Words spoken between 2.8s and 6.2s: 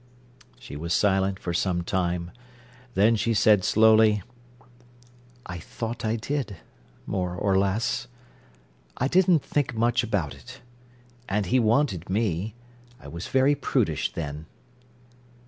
then she said slowly: "I thought I